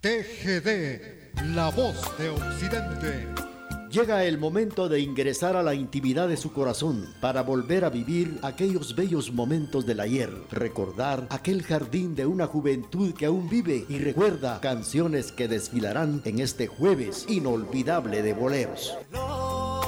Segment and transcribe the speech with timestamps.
[0.00, 3.26] TGD, la voz de Occidente.
[3.90, 8.38] Llega el momento de ingresar a la intimidad de su corazón para volver a vivir
[8.42, 13.98] aquellos bellos momentos del ayer, recordar aquel jardín de una juventud que aún vive y
[13.98, 18.96] recuerda canciones que desfilarán en este jueves inolvidable de boleros.
[19.10, 19.80] No,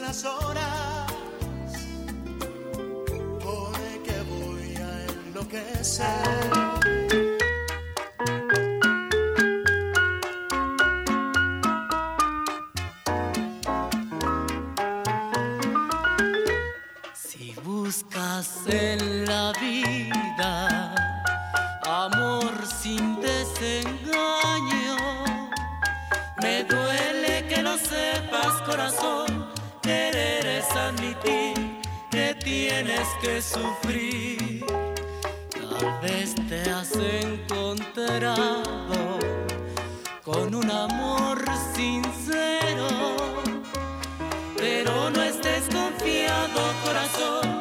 [0.00, 1.12] las horas,
[3.38, 6.75] porque voy a enloquecer.
[33.20, 34.64] Que sufrir.
[35.50, 38.38] Tal vez te has encontrado
[40.22, 41.38] con un amor
[41.74, 42.88] sincero,
[44.56, 47.55] pero no estés confiado, corazón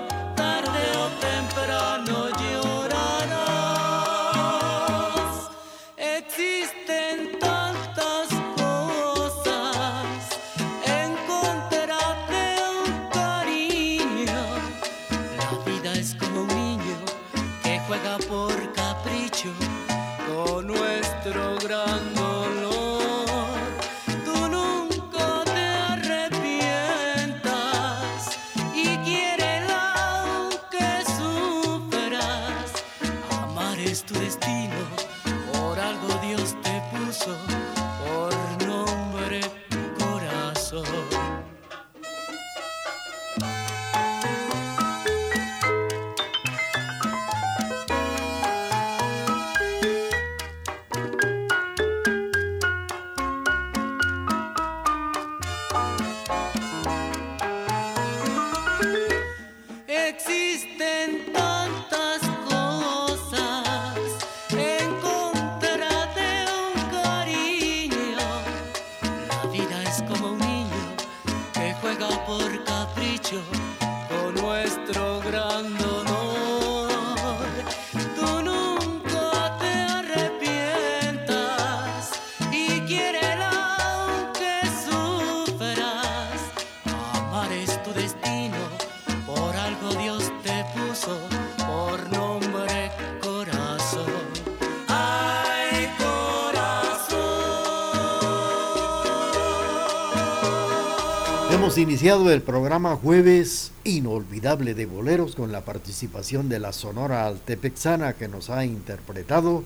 [101.55, 108.27] iniciado el programa Jueves Inolvidable de Boleros con la participación de la Sonora Altepexana que
[108.27, 109.63] nos ha interpretado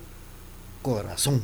[0.82, 1.42] Corazón.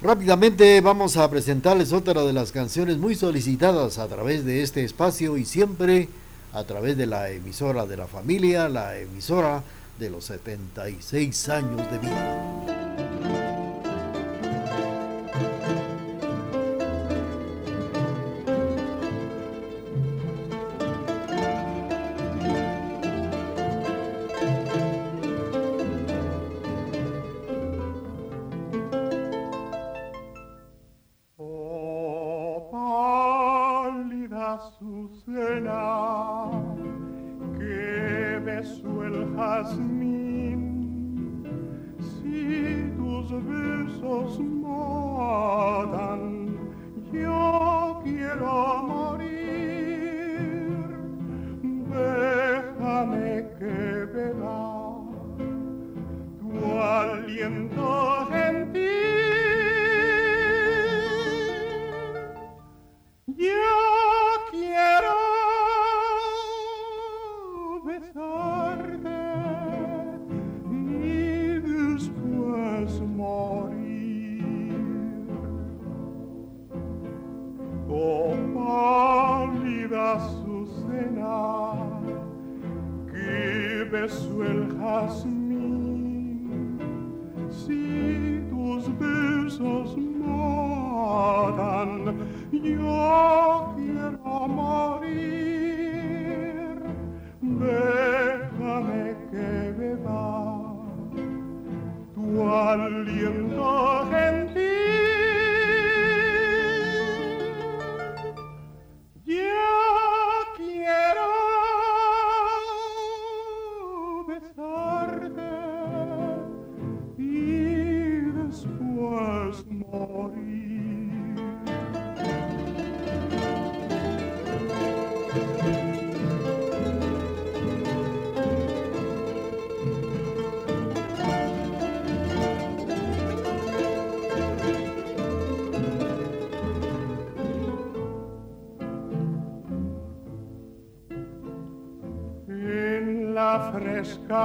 [0.00, 5.36] Rápidamente vamos a presentarles otra de las canciones muy solicitadas a través de este espacio
[5.36, 6.08] y siempre
[6.52, 9.62] a través de la emisora de la familia, la emisora
[9.98, 12.77] de los 76 años de vida.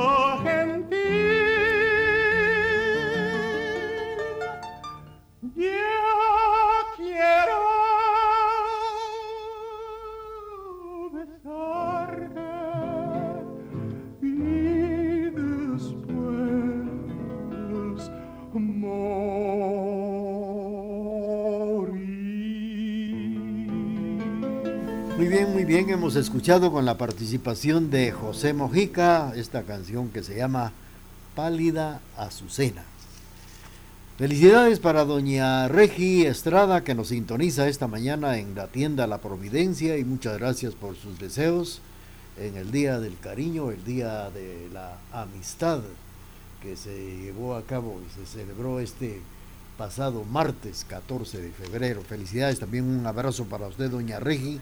[26.05, 30.71] hemos escuchado con la participación de José Mojica esta canción que se llama
[31.33, 32.83] Pálida Azucena.
[34.19, 39.97] Felicidades para doña Regi Estrada que nos sintoniza esta mañana en la tienda La Providencia
[39.97, 41.81] y muchas gracias por sus deseos
[42.37, 45.79] en el Día del Cariño, el Día de la Amistad
[46.61, 49.21] que se llevó a cabo y se celebró este
[49.75, 52.03] pasado martes 14 de febrero.
[52.03, 54.61] Felicidades, también un abrazo para usted, doña Regi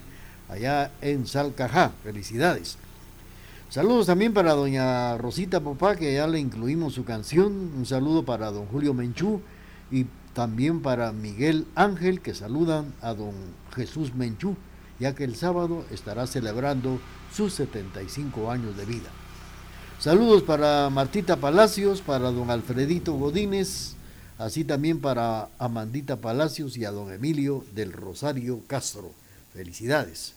[0.49, 1.91] allá en Salcajá.
[2.03, 2.77] Felicidades.
[3.69, 7.71] Saludos también para doña Rosita Popá, que ya le incluimos su canción.
[7.75, 9.41] Un saludo para don Julio Menchú
[9.89, 13.33] y también para Miguel Ángel, que saludan a don
[13.75, 14.55] Jesús Menchú,
[14.99, 16.99] ya que el sábado estará celebrando
[17.33, 19.09] sus 75 años de vida.
[19.99, 23.95] Saludos para Martita Palacios, para don Alfredito Godínez,
[24.37, 29.13] así también para Amandita Palacios y a don Emilio del Rosario Castro.
[29.53, 30.33] Felicidades.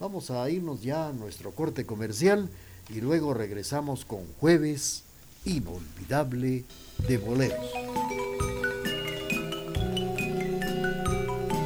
[0.00, 2.48] Vamos a irnos ya a nuestro corte comercial
[2.88, 5.04] y luego regresamos con jueves
[5.44, 6.64] inolvidable
[7.06, 7.70] de boleros.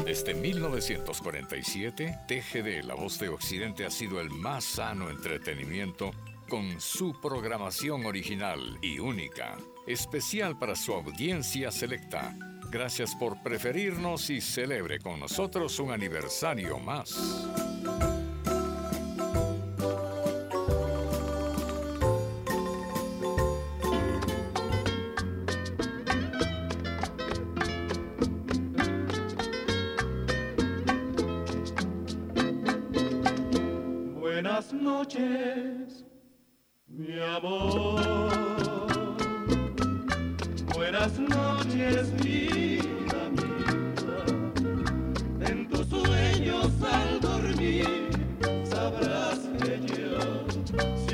[0.04, 6.10] Desde 1947, TGD, La Voz de Occidente, ha sido el más sano entretenimiento
[6.48, 9.56] con su programación original y única,
[9.86, 12.34] especial para su audiencia selecta
[12.70, 17.49] Gracias por preferirnos y celebre con nosotros un aniversario más.
[50.73, 51.07] Yo sin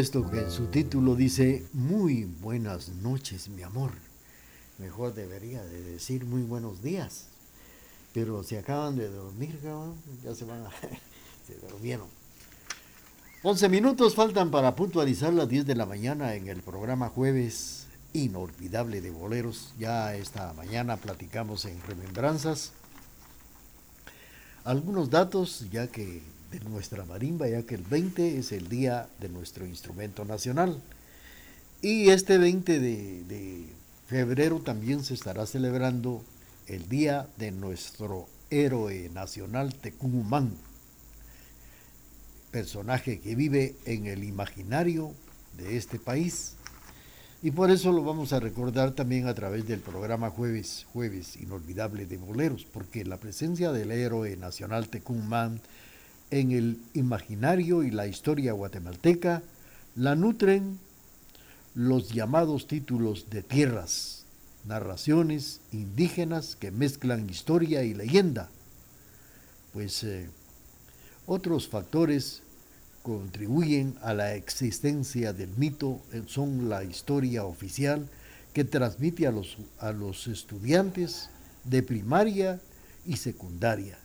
[0.00, 3.92] esto que en su título dice Muy buenas noches, mi amor.
[4.78, 7.26] Mejor debería de decir muy buenos días.
[8.14, 9.60] Pero si acaban de dormir,
[10.24, 10.70] ya se van a...
[11.46, 12.08] se durmieron.
[13.42, 19.02] 11 minutos faltan para puntualizar las 10 de la mañana en el programa Jueves Inolvidable
[19.02, 19.74] de Boleros.
[19.78, 22.72] Ya esta mañana platicamos en Remembranzas
[24.64, 29.28] algunos datos, ya que de nuestra marimba, ya que el 20 es el día de
[29.28, 30.80] nuestro instrumento nacional.
[31.82, 33.66] Y este 20 de, de
[34.06, 36.24] febrero también se estará celebrando
[36.66, 40.52] el día de nuestro héroe nacional Tecumán,
[42.50, 45.12] personaje que vive en el imaginario
[45.56, 46.56] de este país.
[47.42, 52.04] Y por eso lo vamos a recordar también a través del programa Jueves, Jueves Inolvidable
[52.04, 55.60] de Boleros, porque la presencia del héroe nacional Tecumán
[56.30, 59.42] en el imaginario y la historia guatemalteca
[59.96, 60.78] la nutren
[61.74, 64.24] los llamados títulos de tierras,
[64.64, 68.48] narraciones indígenas que mezclan historia y leyenda,
[69.72, 70.28] pues eh,
[71.26, 72.42] otros factores
[73.02, 78.08] contribuyen a la existencia del mito son la historia oficial
[78.52, 81.30] que transmite a los, a los estudiantes
[81.64, 82.60] de primaria
[83.06, 83.98] y secundaria.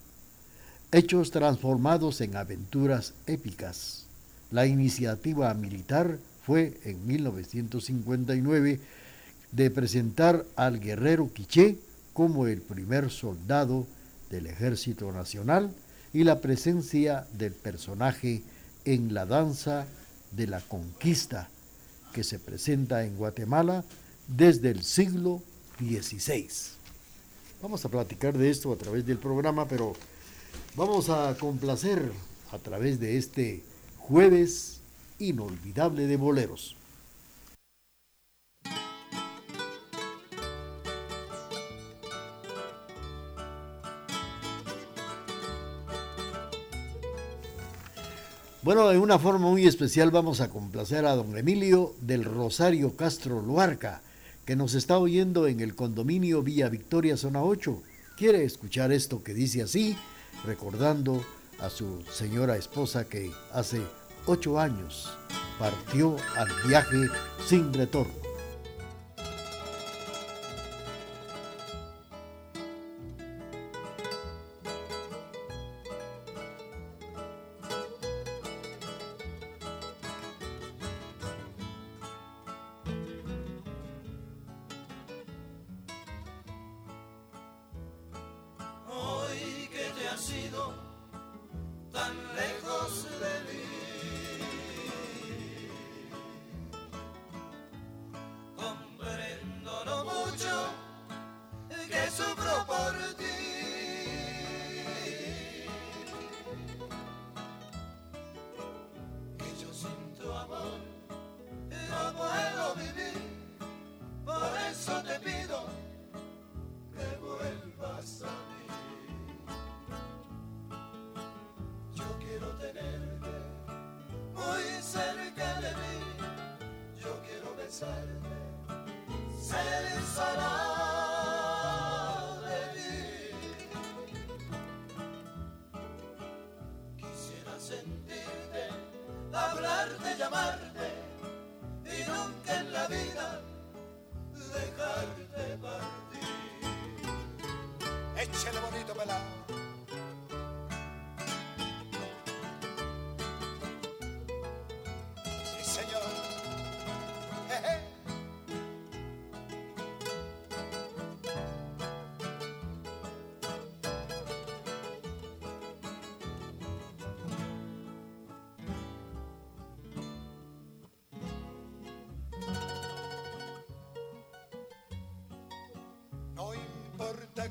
[0.96, 4.06] Hechos transformados en aventuras épicas.
[4.50, 8.80] La iniciativa militar fue en 1959
[9.52, 11.78] de presentar al guerrero Quiché
[12.14, 13.86] como el primer soldado
[14.30, 15.70] del Ejército Nacional
[16.14, 18.42] y la presencia del personaje
[18.86, 19.88] en la danza
[20.32, 21.50] de la conquista
[22.14, 23.84] que se presenta en Guatemala
[24.30, 25.44] desde el siglo
[25.78, 26.48] XVI.
[27.62, 29.94] Vamos a platicar de esto a través del programa, pero
[30.76, 32.12] vamos a complacer
[32.52, 33.64] a través de este
[33.98, 34.82] jueves
[35.20, 36.76] inolvidable de boleros.
[48.66, 53.40] Bueno, de una forma muy especial vamos a complacer a don Emilio del Rosario Castro
[53.40, 54.02] Luarca,
[54.44, 57.84] que nos está oyendo en el condominio Villa Victoria, zona 8.
[58.18, 59.96] Quiere escuchar esto que dice así,
[60.44, 61.24] recordando
[61.60, 63.82] a su señora esposa que hace
[64.26, 65.18] ocho años
[65.60, 67.08] partió al viaje
[67.48, 68.25] sin retorno.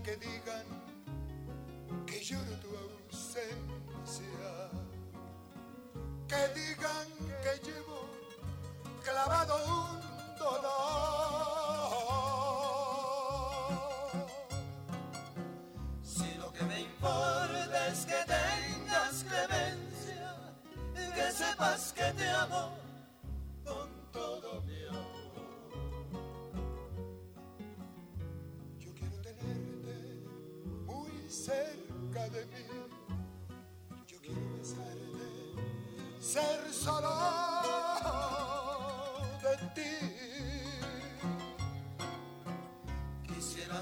[0.04, 0.66] Que digan
[2.06, 4.52] que lloro tu ausencia.
[6.28, 6.93] Que digan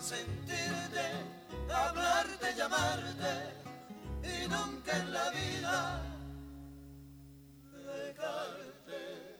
[0.02, 1.00] sentirte,
[1.72, 3.32] hablarte, llamarte
[4.22, 6.02] y nunca en la vida
[7.72, 9.38] dejarte.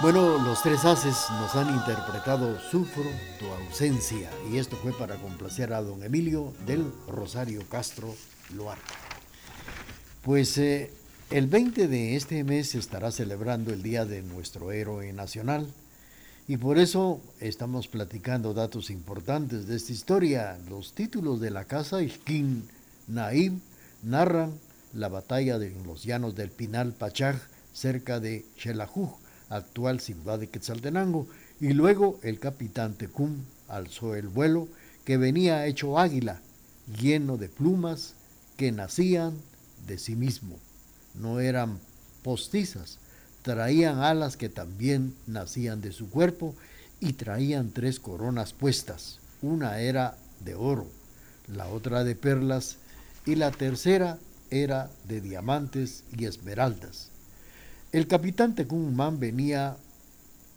[0.00, 3.04] Bueno, los tres haces nos han interpretado Sufro
[3.38, 8.14] tu ausencia y esto fue para complacer a don Emilio del Rosario Castro
[8.54, 8.94] Loarca.
[10.22, 10.90] Pues eh,
[11.30, 15.68] el 20 de este mes estará celebrando el Día de nuestro Héroe Nacional
[16.52, 20.58] y por eso estamos platicando datos importantes de esta historia.
[20.68, 22.68] Los títulos de la casa Isquín
[23.08, 23.54] Naib
[24.02, 24.52] narran
[24.92, 27.36] la batalla de los llanos del Pinal Pachaj
[27.72, 29.16] cerca de Xelajuj,
[29.48, 31.26] actual ciudad de Quetzaltenango,
[31.58, 34.68] y luego el capitán Tecum alzó el vuelo
[35.06, 36.42] que venía hecho águila,
[37.00, 38.12] lleno de plumas
[38.58, 39.38] que nacían
[39.86, 40.58] de sí mismo.
[41.14, 41.78] No eran
[42.22, 42.98] postizas,
[43.42, 46.54] traían alas que también nacían de su cuerpo
[47.00, 49.18] y traían tres coronas puestas.
[49.42, 50.86] Una era de oro,
[51.48, 52.76] la otra de perlas
[53.26, 54.18] y la tercera
[54.50, 57.08] era de diamantes y esmeraldas.
[57.90, 59.76] El capitán Tecumán venía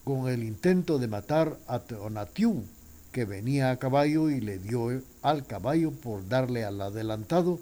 [0.04, 2.64] con el intento de matar a Tonatiuh,
[3.12, 7.60] que venía a caballo y le dio al caballo por darle al adelantado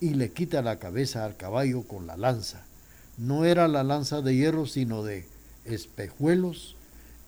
[0.00, 2.65] y le quita la cabeza al caballo con la lanza.
[3.18, 5.26] No era la lanza de hierro, sino de
[5.64, 6.76] espejuelos,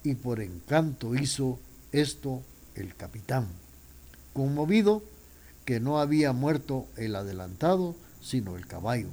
[0.03, 1.59] y por encanto hizo
[1.93, 2.43] esto
[2.75, 3.47] el capitán.
[4.33, 5.03] Conmovido
[5.65, 9.09] que no había muerto el adelantado, sino el caballo.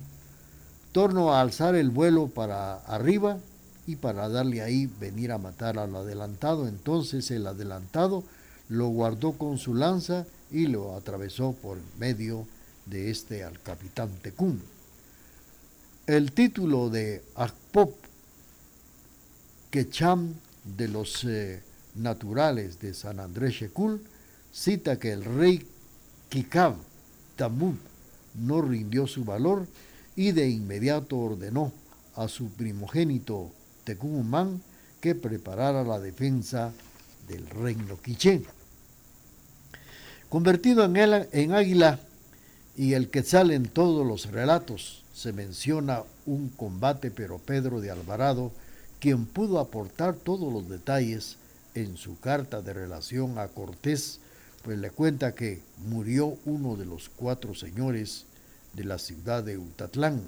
[0.92, 3.40] Torno a alzar el vuelo para arriba
[3.88, 6.68] y para darle ahí venir a matar al adelantado.
[6.68, 8.24] Entonces el adelantado
[8.70, 12.48] lo guardó con su lanza y lo atravesó por medio
[12.86, 14.60] de este al capitán Tecum.
[16.08, 17.96] El título de Akpop,
[19.72, 21.63] Quecham de los eh,
[21.96, 24.04] naturales de San Andrés Shekul,
[24.54, 25.65] cita que el rey
[26.30, 26.76] Kikab
[27.36, 27.74] Tamud
[28.36, 29.65] no rindió su valor
[30.15, 31.74] y de inmediato ordenó
[32.13, 33.52] a su primogénito
[33.84, 34.62] Tecumumán
[35.02, 36.72] que preparara la defensa
[37.28, 38.44] del reino quiché.
[40.30, 42.00] Convertido en águila
[42.78, 48.51] y el quetzal en todos los relatos, se menciona un combate, pero Pedro de Alvarado,
[48.99, 51.38] quien pudo aportar todos los detalles
[51.73, 54.19] en su carta de relación a Cortés,
[54.63, 58.25] pues le cuenta que murió uno de los cuatro señores
[58.73, 60.21] de la ciudad de Utatlán,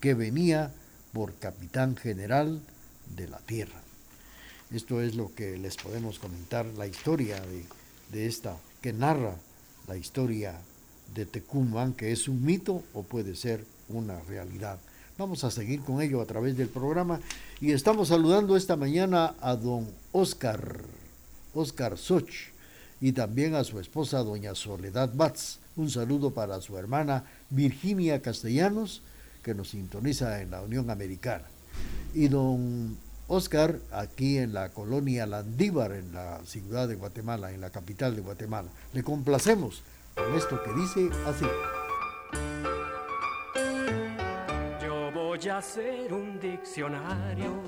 [0.00, 0.72] que venía
[1.12, 2.58] por capitán general
[3.14, 3.82] de la tierra.
[4.72, 7.66] Esto es lo que les podemos comentar, la historia de,
[8.10, 9.36] de esta, que narra
[9.86, 10.58] la historia
[11.14, 14.78] de Tecumán, que es un mito o puede ser una realidad.
[15.18, 17.20] Vamos a seguir con ello a través del programa
[17.60, 20.80] y estamos saludando esta mañana a don Oscar,
[21.54, 22.50] Oscar Soch,
[23.00, 25.58] y también a su esposa doña Soledad Batz.
[25.76, 29.02] Un saludo para su hermana Virginia Castellanos,
[29.42, 31.44] que nos sintoniza en la Unión Americana.
[32.14, 32.96] Y don
[33.28, 38.22] Oscar, aquí en la colonia Landívar, en la ciudad de Guatemala, en la capital de
[38.22, 38.68] Guatemala.
[38.92, 39.82] Le complacemos
[40.14, 41.46] con esto que dice así.
[45.42, 47.62] Voy a hacer un diccionario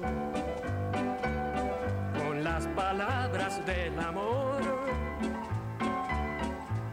[2.16, 4.60] con las palabras del amor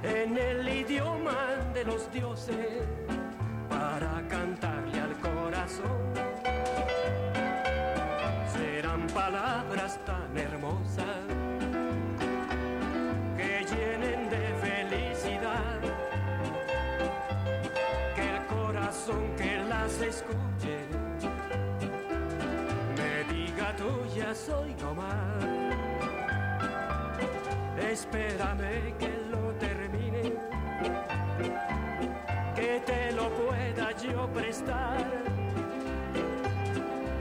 [0.02, 1.38] en el idioma
[1.76, 2.84] de los dioses
[3.70, 6.14] para cantarle al corazón.
[8.52, 11.06] Serán palabras tan hermosas
[13.38, 15.80] que llenen de felicidad
[18.16, 20.51] que el corazón que las escuche
[24.36, 25.44] soy no más.
[27.92, 30.34] Espérame que lo termine,
[32.56, 35.06] que te lo pueda yo prestar,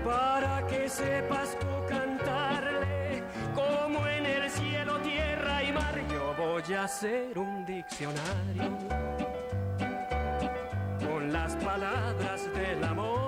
[0.05, 5.95] para que sepas tú cantarle como en el cielo, tierra y mar.
[6.13, 8.79] Yo voy a hacer un diccionario
[11.01, 13.20] con las palabras del amor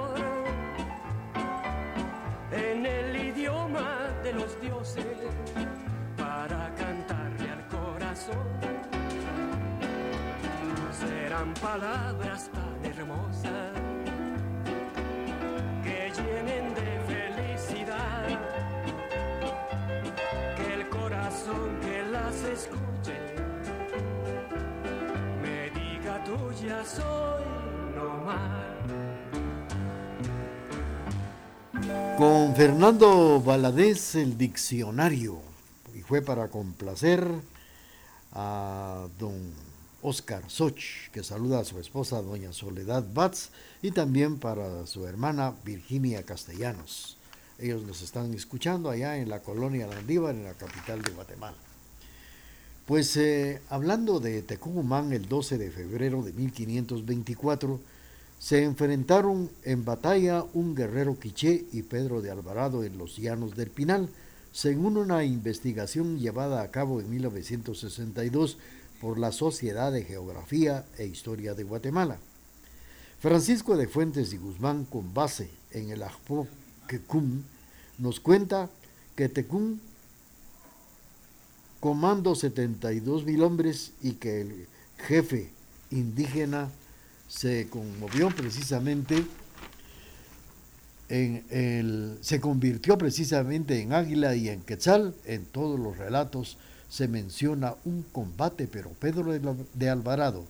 [2.52, 5.04] en el idioma de los dioses
[6.16, 8.46] para cantarle al corazón.
[10.92, 13.72] Serán palabras tan hermosas
[15.82, 18.28] que llenen de felicidad
[20.56, 23.18] que el corazón que las escuche
[25.42, 27.44] me diga tuya soy
[27.96, 28.61] no más.
[32.22, 35.40] Con Fernando Valadez, el diccionario.
[35.92, 37.26] Y fue para complacer
[38.30, 39.34] a don
[40.02, 43.50] Oscar Soch, que saluda a su esposa, doña Soledad Batz,
[43.82, 47.16] y también para su hermana Virginia Castellanos.
[47.58, 51.56] Ellos nos están escuchando allá en la colonia Landívar, en la capital de Guatemala.
[52.86, 57.80] Pues eh, hablando de Tecumumán, el 12 de febrero de 1524,
[58.42, 63.70] se enfrentaron en batalla un guerrero quiché y Pedro de Alvarado en los llanos del
[63.70, 64.08] Pinal,
[64.50, 68.58] según una investigación llevada a cabo en 1962
[69.00, 72.18] por la Sociedad de Geografía e Historia de Guatemala.
[73.20, 76.02] Francisco de Fuentes y Guzmán, con base en el
[76.88, 77.42] Quecum,
[77.98, 78.68] nos cuenta
[79.14, 79.78] que Tecum
[81.78, 84.66] comando 72 mil hombres y que el
[84.98, 85.52] jefe
[85.92, 86.72] indígena
[87.32, 89.24] se conmovió precisamente
[91.08, 95.14] en el, se convirtió precisamente en águila y en quetzal.
[95.24, 96.58] En todos los relatos
[96.90, 99.32] se menciona un combate, pero Pedro
[99.72, 100.44] de Alvarado,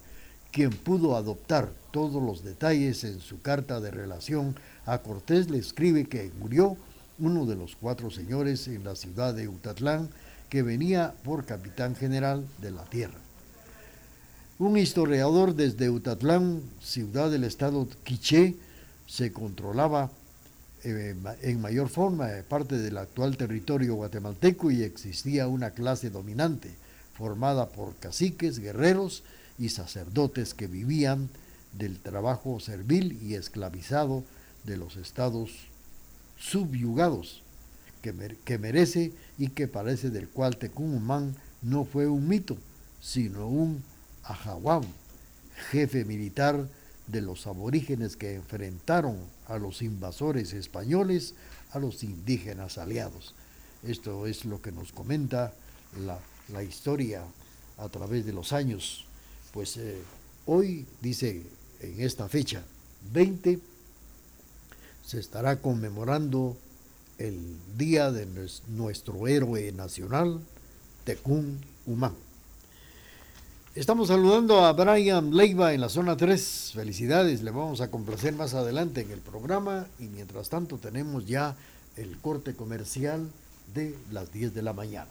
[0.50, 6.06] quien pudo adoptar todos los detalles en su carta de relación a Cortés, le escribe
[6.06, 6.76] que murió
[7.20, 10.10] uno de los cuatro señores en la ciudad de Utatlán,
[10.48, 13.21] que venía por capitán general de la tierra.
[14.62, 18.54] Un historiador desde Utatlán, ciudad del estado Quiché,
[19.08, 20.12] se controlaba
[20.84, 26.70] eh, en mayor forma parte del actual territorio guatemalteco y existía una clase dominante
[27.14, 29.24] formada por caciques, guerreros
[29.58, 31.28] y sacerdotes que vivían
[31.76, 34.22] del trabajo servil y esclavizado
[34.62, 35.50] de los estados
[36.38, 37.42] subyugados
[38.00, 42.56] que, que merece y que parece del cual Tecumumán no fue un mito,
[43.00, 43.82] sino un
[44.24, 44.84] Ajahuam,
[45.70, 46.68] jefe militar
[47.06, 51.34] de los aborígenes que enfrentaron a los invasores españoles,
[51.72, 53.34] a los indígenas aliados.
[53.82, 55.52] Esto es lo que nos comenta
[56.04, 56.18] la,
[56.52, 57.24] la historia
[57.78, 59.06] a través de los años.
[59.52, 60.00] Pues eh,
[60.46, 61.42] hoy, dice,
[61.80, 62.62] en esta fecha,
[63.12, 63.58] 20,
[65.04, 66.56] se estará conmemorando
[67.18, 68.26] el día de
[68.68, 70.40] nuestro héroe nacional,
[71.04, 72.14] Tecún Humán.
[73.74, 76.72] Estamos saludando a Brian Leiva en la zona 3.
[76.74, 81.56] Felicidades, le vamos a complacer más adelante en el programa y mientras tanto tenemos ya
[81.96, 83.30] el corte comercial
[83.72, 85.10] de las 10 de la mañana.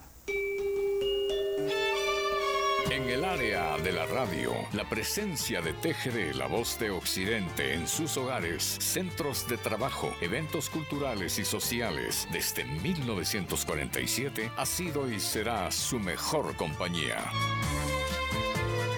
[2.88, 7.88] En el área de la radio, la presencia de TGD, la voz de Occidente, en
[7.88, 15.72] sus hogares, centros de trabajo, eventos culturales y sociales, desde 1947 ha sido y será
[15.72, 17.24] su mejor compañía.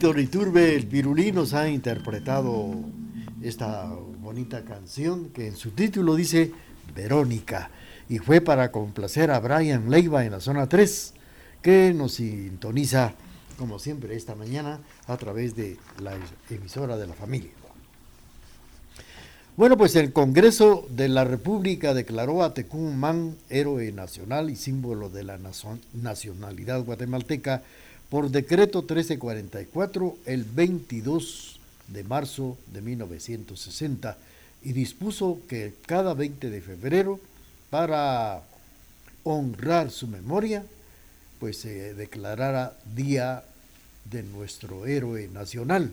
[0.00, 2.70] Víctor Iturbe, el Pirulí, nos ha interpretado
[3.42, 3.84] esta
[4.22, 6.52] bonita canción que en su título dice
[6.94, 7.70] Verónica
[8.08, 11.12] y fue para complacer a Brian Leiva en la zona 3
[11.60, 13.12] que nos sintoniza
[13.58, 16.14] como siempre esta mañana a través de la
[16.48, 17.50] emisora de la familia.
[19.58, 25.24] Bueno, pues el Congreso de la República declaró a Tecumán héroe nacional y símbolo de
[25.24, 25.38] la
[25.92, 27.62] nacionalidad guatemalteca
[28.10, 34.18] por decreto 1344 el 22 de marzo de 1960
[34.62, 37.20] y dispuso que cada 20 de febrero,
[37.70, 38.42] para
[39.22, 40.64] honrar su memoria,
[41.38, 43.44] pues se declarara Día
[44.10, 45.90] de nuestro héroe nacional.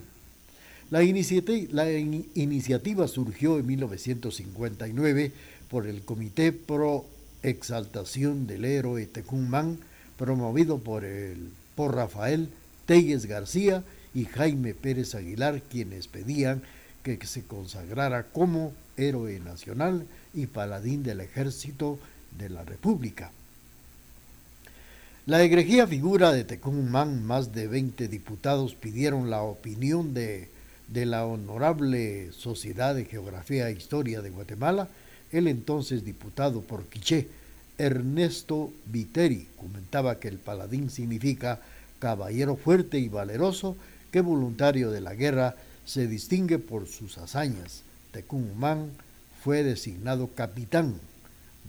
[0.89, 1.85] La iniciativa,
[2.33, 5.31] iniciativa surgió en 1959
[5.69, 7.05] por el Comité Pro
[7.43, 9.77] Exaltación del Héroe Tecumán,
[10.17, 12.49] promovido por el por Rafael
[12.87, 13.83] Telles García
[14.15, 16.63] y Jaime Pérez Aguilar, quienes pedían
[17.03, 21.99] que se consagrara como héroe nacional y paladín del ejército
[22.37, 23.31] de la República.
[25.27, 30.49] La egregía figura de Tecumán, más de 20 diputados pidieron la opinión de,
[30.87, 34.87] de la Honorable Sociedad de Geografía e Historia de Guatemala,
[35.31, 37.27] el entonces diputado por Quiché,
[37.77, 41.61] Ernesto Viteri comentaba que el paladín significa
[41.99, 43.75] caballero fuerte y valeroso
[44.11, 47.83] que voluntario de la guerra se distingue por sus hazañas.
[48.11, 48.91] Tecumán
[49.43, 50.95] fue designado capitán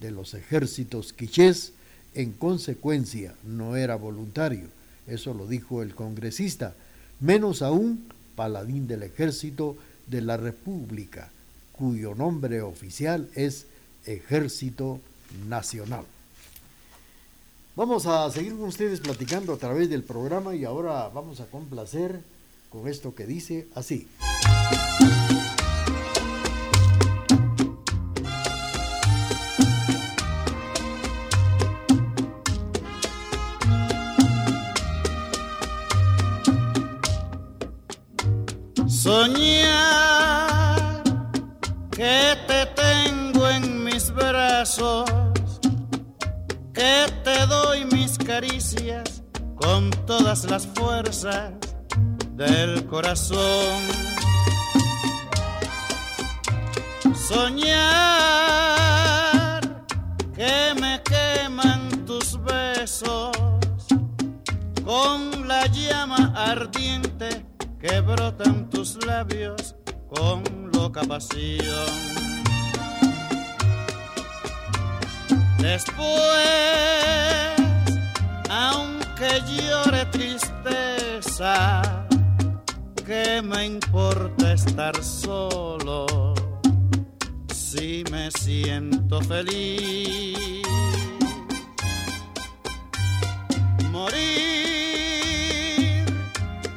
[0.01, 1.73] de los ejércitos quichés,
[2.15, 4.69] en consecuencia no era voluntario,
[5.07, 6.75] eso lo dijo el congresista,
[7.21, 11.31] menos aún paladín del ejército de la República,
[11.73, 13.67] cuyo nombre oficial es
[14.07, 15.01] Ejército
[15.47, 16.05] Nacional.
[17.77, 22.21] Vamos a seguir con ustedes platicando a través del programa y ahora vamos a complacer
[22.71, 24.09] con esto que dice así.
[38.89, 39.88] Soñar
[46.75, 49.23] que te doy mis caricias
[49.55, 51.53] con todas las fuerzas
[52.33, 53.39] del corazón.
[57.15, 57.77] Soñar
[60.35, 63.31] que me queman tus besos
[64.85, 67.47] con la llama ardiente
[67.79, 69.77] que brotan tus labios
[70.09, 70.43] con
[70.73, 72.28] loca pasión.
[75.59, 75.99] Después,
[78.49, 81.83] aunque llore tristeza,
[83.05, 86.35] ¿qué me importa estar solo
[87.53, 90.63] si me siento feliz?
[93.91, 94.39] Morir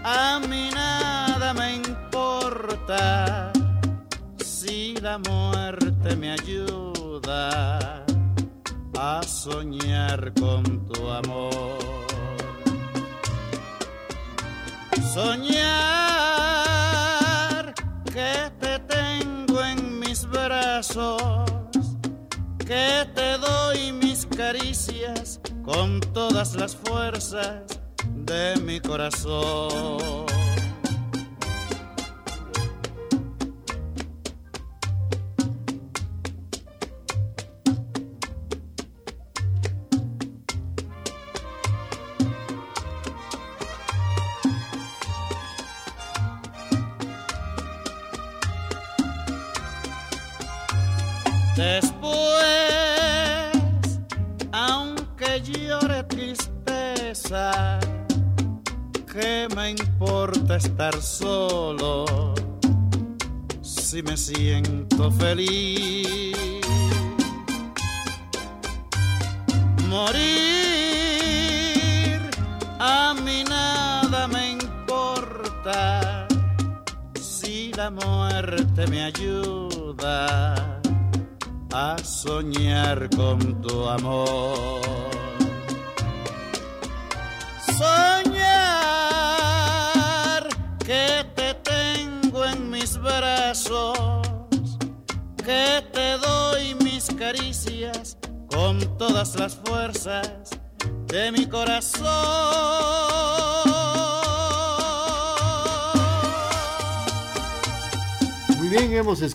[0.04, 3.52] a mí nada me importa.
[4.44, 8.04] Si la muerte me ayuda
[9.04, 11.80] a soñar con tu amor.
[15.12, 15.74] Soñar
[18.14, 21.20] que te tengo en mis brazos,
[22.60, 27.64] que te doy mis caricias con todas las fuerzas
[28.06, 30.41] de mi corazón.
[61.02, 62.34] Solo
[63.62, 66.38] si me siento feliz.
[69.90, 70.22] Morir
[72.80, 76.28] a mí nada me importa
[77.20, 80.82] si la muerte me ayuda
[81.74, 84.21] a soñar con tu amor.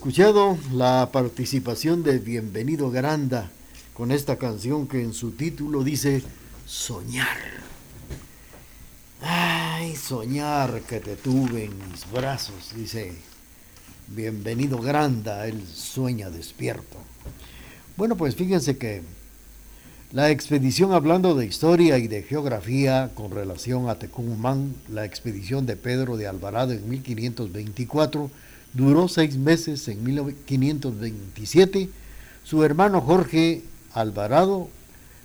[0.06, 3.50] Escuchado la participación de Bienvenido Granda
[3.92, 6.22] con esta canción que en su título dice
[6.64, 7.36] Soñar.
[9.20, 13.14] Ay, soñar que te tuve en mis brazos, dice
[14.06, 16.98] Bienvenido Granda, él sueña despierto.
[17.96, 19.02] Bueno, pues fíjense que
[20.12, 25.74] la expedición hablando de historia y de geografía con relación a Tecumán, la expedición de
[25.74, 28.30] Pedro de Alvarado en 1524,
[28.76, 31.88] duró seis meses en 1527.
[32.44, 33.62] Su hermano Jorge
[33.94, 34.68] Alvarado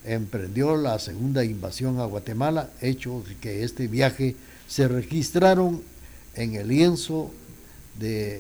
[0.06, 4.36] emprendió la segunda invasión a Guatemala, hecho que este viaje
[4.68, 5.82] se registraron
[6.36, 7.32] en el lienzo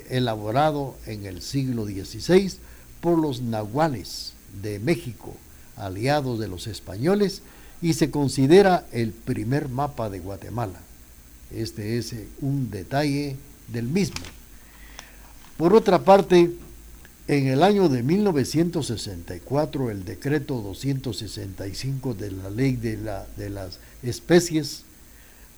[0.10, 2.54] elaborado en el siglo XVI
[3.02, 5.36] por los nahuales de México,
[5.76, 7.42] aliados de los españoles,
[7.82, 10.80] y se considera el primer mapa de Guatemala.
[11.54, 13.36] Este es un detalle
[13.68, 14.22] del mismo.
[15.62, 16.50] Por otra parte,
[17.28, 23.78] en el año de 1964, el decreto 265 de la ley de, la, de las
[24.02, 24.86] especies,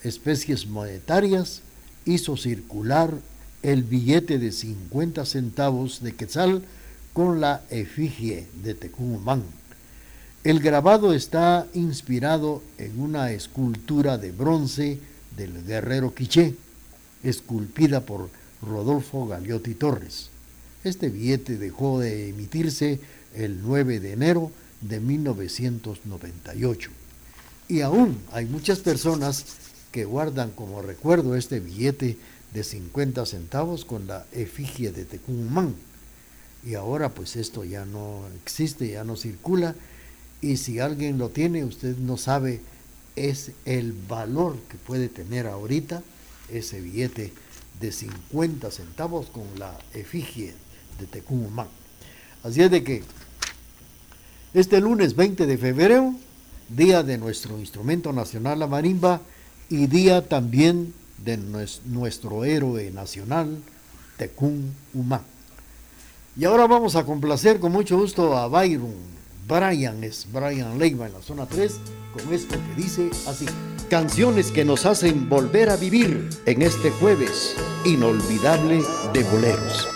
[0.04, 1.62] especies monetarias,
[2.04, 3.14] hizo circular
[3.62, 6.66] el billete de 50 centavos de quetzal
[7.14, 9.44] con la efigie de Tecumán.
[10.44, 15.00] El grabado está inspirado en una escultura de bronce
[15.38, 16.56] del guerrero quiché,
[17.24, 20.30] esculpida por Rodolfo Galiotti Torres.
[20.84, 23.00] Este billete dejó de emitirse
[23.36, 24.52] el 9 de enero
[24.82, 26.90] de 1998.
[27.70, 29.46] Y aún hay muchas personas
[29.92, 32.18] que guardan como recuerdo este billete
[32.54, 35.76] de 50 centavos con la efigie de Tecumán.
[36.66, 39.76] Y ahora pues esto ya no existe, ya no circula.
[40.42, 42.62] Y si alguien lo tiene, usted no sabe,
[43.16, 46.04] es el valor que puede tener ahorita
[46.50, 47.32] ese billete
[47.80, 50.54] de 50 centavos con la efigie
[51.00, 51.68] de Tecumán.
[52.44, 53.04] Así es de que
[54.54, 56.14] este lunes 20 de febrero,
[56.70, 59.22] día de nuestro instrumento nacional, la marimba,
[59.70, 63.64] y día también de nuestro héroe nacional,
[64.18, 65.24] Tecumán.
[66.36, 69.23] Y ahora vamos a complacer con mucho gusto a Byron.
[69.48, 71.80] Brian es Brian Leiva en la zona 3
[72.14, 73.46] con esto que dice así.
[73.90, 78.82] Canciones que nos hacen volver a vivir en este jueves inolvidable
[79.14, 79.88] de boleros.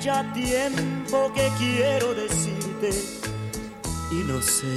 [0.00, 2.90] Ya tiempo que quiero decirte
[4.10, 4.76] y no sé.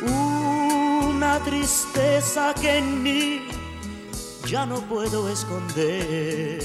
[0.00, 3.48] Una tristeza que en mí
[4.46, 6.62] ya no puedo esconder.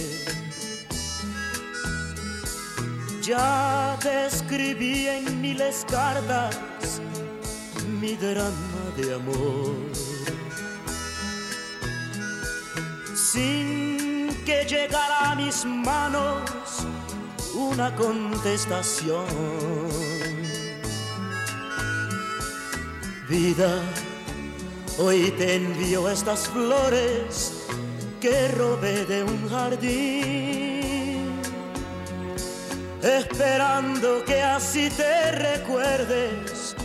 [3.22, 6.59] Ya te escribí en miles cartas
[7.99, 9.76] mi drama de amor.
[13.16, 13.83] Sin
[14.54, 16.41] que llegara a mis manos
[17.56, 19.26] una contestación.
[23.28, 23.82] Vida,
[24.99, 27.66] hoy te envío estas flores
[28.22, 31.41] que robé de un jardín,
[33.01, 36.76] esperando que así te recuerdes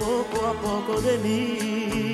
[0.00, 2.13] poco a poco de mí.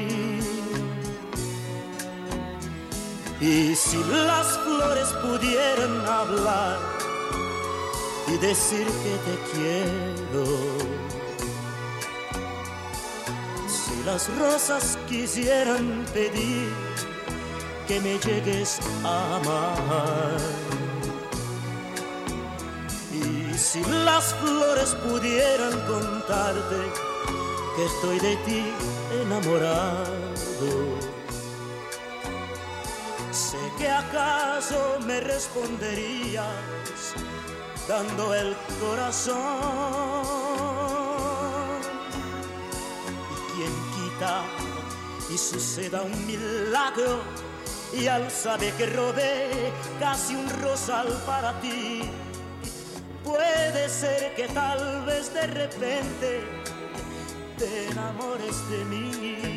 [3.40, 6.78] Y si las flores pudieran hablar,
[8.32, 10.44] y decir que te quiero.
[13.66, 16.72] Si las rosas quisieran pedir
[17.88, 20.36] que me llegues a amar.
[23.12, 26.76] Y si las flores pudieran contarte
[27.76, 28.64] que estoy de ti
[29.22, 31.19] enamorado.
[33.80, 36.44] Que acaso me responderías
[37.88, 39.38] dando el corazón.
[43.32, 44.42] Y quien quita
[45.32, 47.22] y suceda un milagro,
[47.94, 52.02] y al saber que robé casi un rosal para ti,
[53.24, 56.42] puede ser que tal vez de repente
[57.56, 59.49] te enamores de mí.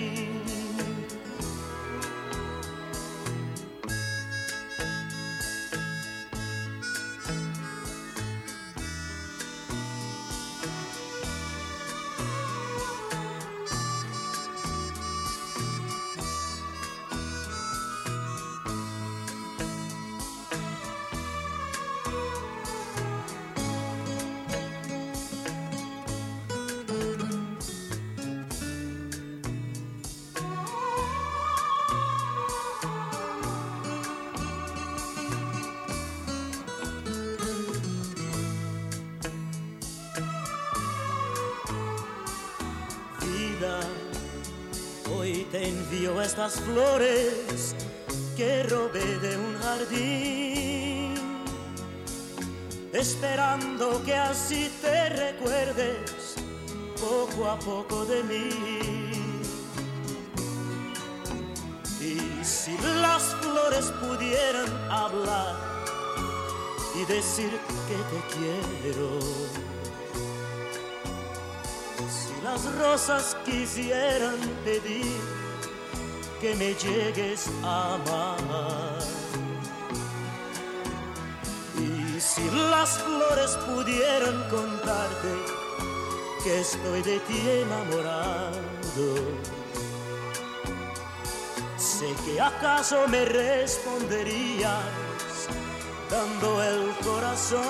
[46.53, 47.75] Estas flores
[48.35, 51.15] que robé de un jardín,
[52.93, 56.35] esperando que así te recuerdes
[56.99, 58.49] poco a poco de mí.
[61.99, 65.55] Y si las flores pudieran hablar
[66.95, 67.51] y decir
[67.87, 69.19] que te quiero,
[72.09, 75.42] si las rosas quisieran pedir
[76.43, 78.99] que me llegues a amar.
[81.79, 85.31] Y si las flores pudieran contarte
[86.43, 89.07] que estoy de ti enamorado,
[91.77, 94.83] sé que acaso me responderías
[96.11, 97.61] dando el corazón.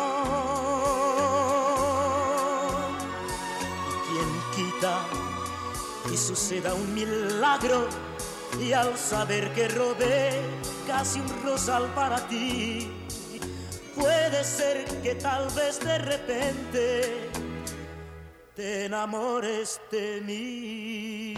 [3.92, 4.96] ¿Y quién quita
[6.12, 8.13] y suceda un milagro?
[8.60, 10.42] Y al saber que robé
[10.88, 12.90] casi un rosal para ti,
[13.96, 17.30] puede ser que tal vez de repente
[18.56, 21.34] te enamores de mí.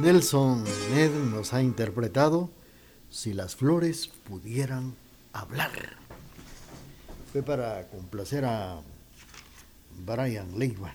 [0.00, 0.62] Nelson
[0.94, 2.50] Ned nos ha interpretado
[3.08, 4.94] Si las flores pudieran
[5.32, 5.70] hablar.
[7.32, 8.80] Fue para complacer a
[10.04, 10.94] Brian Leiva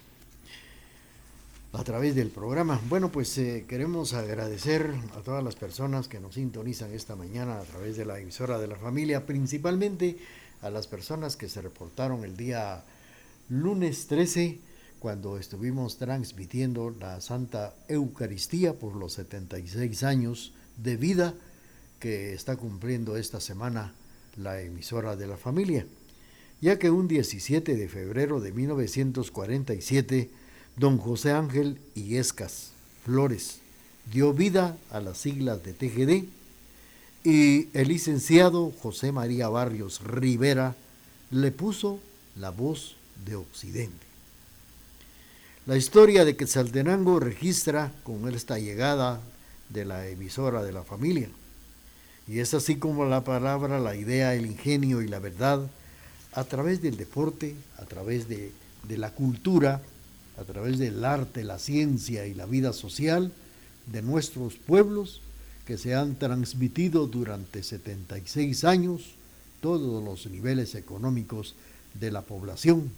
[1.73, 2.81] a través del programa.
[2.89, 7.63] Bueno, pues eh, queremos agradecer a todas las personas que nos sintonizan esta mañana a
[7.63, 10.17] través de la emisora de la familia, principalmente
[10.61, 12.83] a las personas que se reportaron el día
[13.49, 14.59] lunes 13
[14.99, 21.33] cuando estuvimos transmitiendo la Santa Eucaristía por los 76 años de vida
[21.99, 23.93] que está cumpliendo esta semana
[24.35, 25.85] la emisora de la familia,
[26.61, 30.29] ya que un 17 de febrero de 1947,
[30.77, 32.71] don José Ángel Illescas
[33.03, 33.57] Flores
[34.11, 36.25] dio vida a las siglas de TGD
[37.23, 40.75] y el licenciado José María Barrios Rivera
[41.31, 41.99] le puso
[42.35, 42.95] la voz
[43.25, 44.05] de Occidente.
[45.65, 49.21] La historia de Quetzaltenango registra con esta llegada
[49.69, 51.29] de la emisora de la familia.
[52.27, 55.69] Y es así como la palabra, la idea, el ingenio y la verdad,
[56.33, 58.51] a través del deporte, a través de,
[58.89, 59.81] la cultura,
[60.37, 63.31] a través del arte, la ciencia y la vida social
[63.91, 65.21] de nuestros pueblos
[65.65, 69.13] que se han transmitido durante 76 años
[69.61, 71.55] todos los niveles económicos
[71.99, 72.91] de la población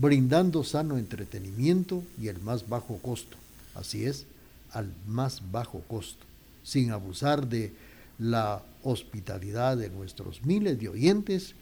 [0.00, 3.36] brindando sano entretenimiento y el más bajo costo.
[3.74, 4.26] Así es,
[4.72, 6.24] al más bajo costo,
[6.62, 7.72] sin abusar de
[8.18, 11.54] la hospitalidad de nuestros miles de oyentes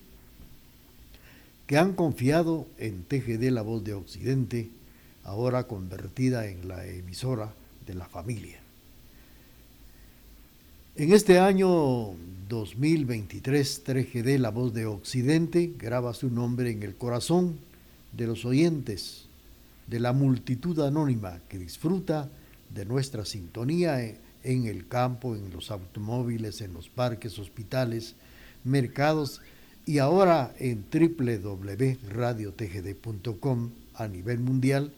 [1.67, 4.71] que han confiado en TGD La Voz de Occidente,
[5.25, 7.53] ahora convertida en la emisora
[7.87, 8.61] de la familia.
[10.95, 12.15] En este año
[12.49, 17.59] 2023, TGD La Voz de Occidente graba su nombre en el corazón
[18.13, 19.27] de los oyentes,
[19.89, 22.31] de la multitud anónima que disfruta
[22.75, 28.15] de nuestra sintonía en el campo, en los automóviles, en los parques, hospitales,
[28.65, 29.41] mercados
[29.87, 34.93] y ahora en www.radiotgd.com a nivel mundial,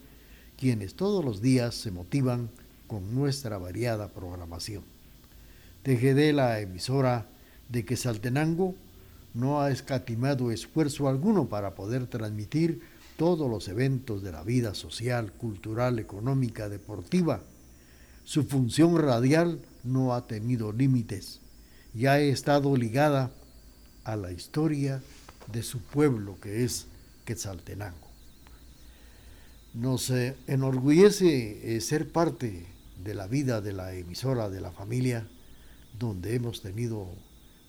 [0.57, 2.49] quienes todos los días se motivan
[2.86, 4.82] con nuestra variada programación.
[5.82, 7.26] TGD, la emisora
[7.68, 8.74] de Quesaltenango,
[9.34, 12.80] no ha escatimado esfuerzo alguno para poder transmitir
[13.18, 17.43] todos los eventos de la vida social, cultural, económica, deportiva.
[18.24, 21.41] Su función radial no ha tenido límites
[21.95, 23.30] y ha estado ligada
[24.09, 25.02] a la historia
[25.52, 26.86] de su pueblo que es
[27.24, 28.09] Quetzaltenango.
[29.74, 32.66] Nos eh, enorgullece eh, ser parte
[33.04, 35.26] de la vida de la emisora de la familia,
[35.98, 37.06] donde hemos tenido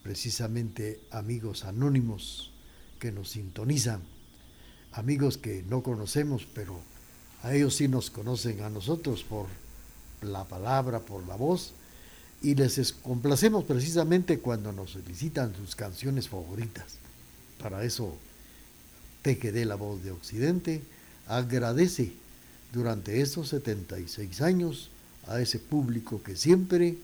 [0.02, 2.52] precisamente amigos anónimos
[3.00, 4.02] que nos sintonizan
[4.94, 6.80] amigos que no conocemos, pero
[7.44, 9.48] a ellos sí nos conocen a nosotros por
[10.22, 11.74] la palabra, por la voz,
[12.42, 16.98] y les complacemos precisamente cuando nos solicitan sus canciones favoritas.
[17.62, 18.18] Para eso,
[19.22, 20.82] Te quedé la voz de Occidente,
[21.28, 22.14] agradece
[22.72, 24.90] durante estos 76 años
[25.28, 26.96] a ese público que siempre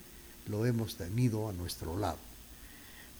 [0.47, 2.17] lo hemos tenido a nuestro lado.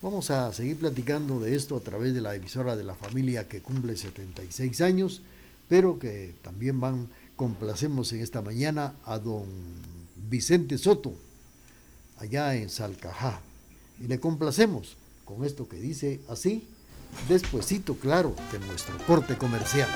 [0.02, 3.62] Vamos a seguir platicando de esto a través de la emisora de la familia que
[3.62, 5.22] cumple 76 años,
[5.68, 9.46] pero que también van, complacemos en esta mañana a don
[10.30, 11.14] Vicente Soto,
[12.18, 13.42] allá en Salcajá.
[14.00, 16.68] Y le complacemos con esto que dice así,
[17.28, 19.90] Despuésito, claro, de nuestro corte comercial.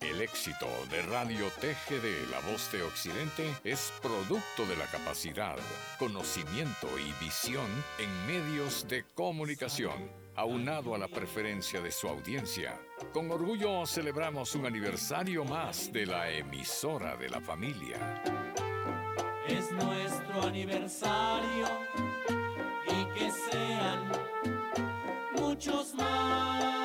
[0.00, 5.56] El éxito de Radio TGD La Voz de Occidente es producto de la capacidad,
[5.98, 7.66] conocimiento y visión
[7.98, 12.80] en medios de comunicación, aunado a la preferencia de su audiencia.
[13.12, 18.22] Con orgullo celebramos un aniversario más de la emisora de la familia
[19.48, 21.66] es nuestro aniversario
[22.86, 24.00] y que sean
[25.38, 26.83] muchos más.